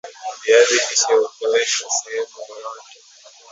[0.43, 2.99] viazi lishe huoteshwa sehemu yoyote